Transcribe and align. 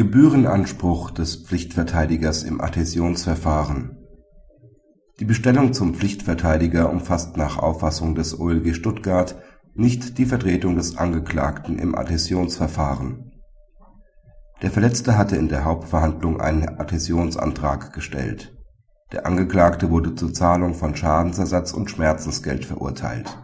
Gebührenanspruch 0.00 1.10
des 1.10 1.36
Pflichtverteidigers 1.36 2.42
im 2.44 2.62
Adhäsionsverfahren 2.62 3.98
Die 5.18 5.26
Bestellung 5.26 5.74
zum 5.74 5.92
Pflichtverteidiger 5.92 6.88
umfasst 6.88 7.36
nach 7.36 7.58
Auffassung 7.58 8.14
des 8.14 8.40
OLG 8.40 8.74
Stuttgart 8.74 9.36
nicht 9.74 10.16
die 10.16 10.24
Vertretung 10.24 10.76
des 10.76 10.96
Angeklagten 10.96 11.78
im 11.78 11.94
Adhäsionsverfahren. 11.94 13.32
Der 14.62 14.70
Verletzte 14.70 15.18
hatte 15.18 15.36
in 15.36 15.50
der 15.50 15.66
Hauptverhandlung 15.66 16.40
einen 16.40 16.80
Adhäsionsantrag 16.80 17.92
gestellt. 17.92 18.56
Der 19.12 19.26
Angeklagte 19.26 19.90
wurde 19.90 20.14
zur 20.14 20.32
Zahlung 20.32 20.72
von 20.72 20.96
Schadensersatz 20.96 21.74
und 21.74 21.90
Schmerzensgeld 21.90 22.64
verurteilt. 22.64 23.36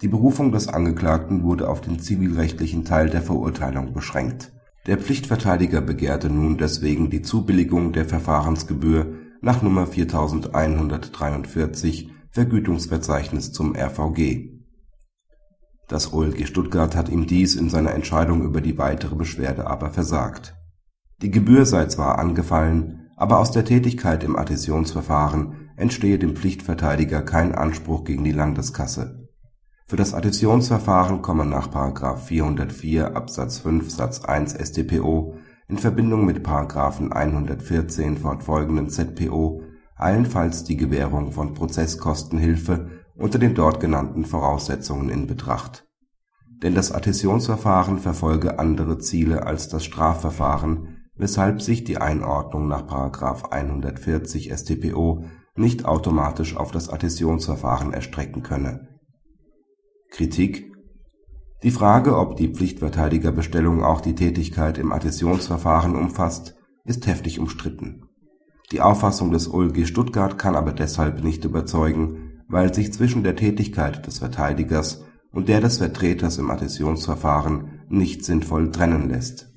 Die 0.00 0.06
Berufung 0.06 0.52
des 0.52 0.68
Angeklagten 0.68 1.42
wurde 1.42 1.68
auf 1.68 1.80
den 1.80 1.98
zivilrechtlichen 1.98 2.84
Teil 2.84 3.10
der 3.10 3.22
Verurteilung 3.22 3.92
beschränkt 3.92 4.52
der 4.86 4.98
Pflichtverteidiger 4.98 5.80
begehrte 5.80 6.28
nun 6.28 6.58
deswegen 6.58 7.08
die 7.08 7.22
Zubilligung 7.22 7.92
der 7.92 8.04
Verfahrensgebühr 8.04 9.14
nach 9.40 9.62
Nr. 9.62 9.86
4143 9.86 12.10
Vergütungsverzeichnis 12.30 13.52
zum 13.52 13.76
RVG. 13.76 14.48
Das 15.86 16.12
OLG 16.12 16.46
Stuttgart 16.46 16.96
hat 16.96 17.08
ihm 17.08 17.28
dies 17.28 17.54
in 17.54 17.70
seiner 17.70 17.92
Entscheidung 17.92 18.42
über 18.42 18.60
die 18.60 18.76
weitere 18.76 19.14
Beschwerde 19.14 19.68
aber 19.68 19.90
versagt. 19.90 20.56
Die 21.20 21.30
Gebühr 21.30 21.64
sei 21.64 21.86
zwar 21.86 22.18
angefallen, 22.18 23.08
aber 23.16 23.38
aus 23.38 23.52
der 23.52 23.64
Tätigkeit 23.64 24.24
im 24.24 24.34
Adhäsionsverfahren 24.34 25.70
entstehe 25.76 26.18
dem 26.18 26.34
Pflichtverteidiger 26.34 27.22
kein 27.22 27.54
Anspruch 27.54 28.02
gegen 28.02 28.24
die 28.24 28.32
Landeskasse 28.32 29.21
für 29.92 29.96
das 29.98 30.14
Adhäsionsverfahren 30.14 31.20
komme 31.20 31.44
nach§ 31.44 31.68
404 32.16 33.14
Absatz 33.14 33.58
5 33.58 33.90
Satz 33.90 34.24
1 34.24 34.54
StPO 34.54 35.34
in 35.68 35.76
Verbindung 35.76 36.24
mit§ 36.24 36.46
114 37.10 38.16
fortfolgenden 38.16 38.88
ZPO 38.88 39.60
allenfalls 39.94 40.64
die 40.64 40.78
Gewährung 40.78 41.32
von 41.32 41.52
Prozesskostenhilfe 41.52 42.88
unter 43.16 43.38
den 43.38 43.54
dort 43.54 43.80
genannten 43.80 44.24
Voraussetzungen 44.24 45.10
in 45.10 45.26
Betracht. 45.26 45.86
Denn 46.62 46.74
das 46.74 46.90
Adhäsionsverfahren 46.90 47.98
verfolge 47.98 48.58
andere 48.58 48.96
Ziele 48.96 49.46
als 49.46 49.68
das 49.68 49.84
Strafverfahren, 49.84 51.02
weshalb 51.16 51.60
sich 51.60 51.84
die 51.84 51.98
Einordnung 51.98 52.66
nach§ 52.66 52.86
140 53.50 54.54
StPO 54.56 55.26
nicht 55.54 55.84
automatisch 55.84 56.56
auf 56.56 56.70
das 56.70 56.88
Adhäsionsverfahren 56.88 57.92
erstrecken 57.92 58.42
könne 58.42 58.91
Kritik 60.22 60.72
Die 61.64 61.72
Frage, 61.72 62.16
ob 62.16 62.36
die 62.36 62.46
Pflichtverteidigerbestellung 62.46 63.82
auch 63.82 64.00
die 64.00 64.14
Tätigkeit 64.14 64.78
im 64.78 64.92
Adhäsionsverfahren 64.92 65.96
umfasst, 65.96 66.54
ist 66.84 67.08
heftig 67.08 67.40
umstritten. 67.40 68.04
Die 68.70 68.80
Auffassung 68.80 69.32
des 69.32 69.52
OLG 69.52 69.84
Stuttgart 69.84 70.38
kann 70.38 70.54
aber 70.54 70.72
deshalb 70.74 71.24
nicht 71.24 71.44
überzeugen, 71.44 72.40
weil 72.46 72.72
sich 72.72 72.92
zwischen 72.92 73.24
der 73.24 73.34
Tätigkeit 73.34 74.06
des 74.06 74.20
Verteidigers 74.20 75.02
und 75.32 75.48
der 75.48 75.60
des 75.60 75.78
Vertreters 75.78 76.38
im 76.38 76.52
Adhäsionsverfahren 76.52 77.80
nicht 77.88 78.24
sinnvoll 78.24 78.70
trennen 78.70 79.08
lässt 79.08 79.48